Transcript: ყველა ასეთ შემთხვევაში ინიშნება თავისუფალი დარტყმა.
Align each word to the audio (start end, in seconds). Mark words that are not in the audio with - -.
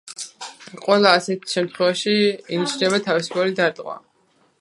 ყველა 0.85 1.11
ასეთ 1.17 1.45
შემთხვევაში 1.51 2.15
ინიშნება 2.57 3.01
თავისუფალი 3.09 3.55
დარტყმა. 3.61 3.95